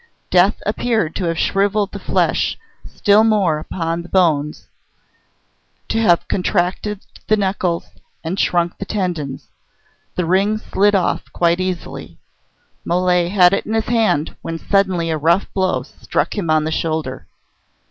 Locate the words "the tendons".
8.79-9.49